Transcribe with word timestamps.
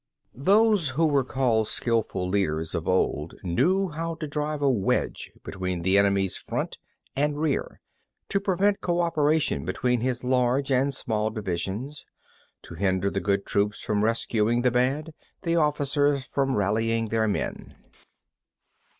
15. 0.31 0.43
Those 0.45 0.89
who 0.89 1.05
were 1.05 1.23
called 1.23 1.67
skilful 1.67 2.27
leaders 2.27 2.73
of 2.73 2.87
old 2.87 3.35
knew 3.43 3.89
how 3.89 4.15
to 4.15 4.25
drive 4.27 4.63
a 4.63 4.67
wedge 4.67 5.31
between 5.43 5.83
the 5.83 5.95
enemy's 5.95 6.35
front 6.37 6.79
and 7.15 7.37
rear; 7.39 7.79
to 8.29 8.39
prevent 8.39 8.81
co 8.81 9.01
operation 9.01 9.63
between 9.63 10.01
his 10.01 10.23
large 10.23 10.71
and 10.71 10.91
small 10.91 11.29
divisions; 11.29 12.03
to 12.63 12.73
hinder 12.73 13.11
the 13.11 13.21
good 13.21 13.45
troops 13.45 13.81
from 13.83 14.03
rescuing 14.03 14.63
the 14.63 14.71
bad, 14.71 15.13
the 15.43 15.55
officers 15.55 16.25
from 16.25 16.55
rallying 16.55 17.09
their 17.09 17.27
men. 17.27 17.75